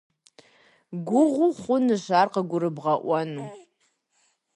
[1.07, 3.45] Гугъу хъунущ ар къыгурыбгъэӏуэну.